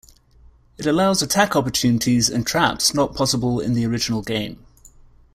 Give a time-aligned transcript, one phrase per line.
[0.79, 4.65] It allows attack opportunities and traps not possible in the original game.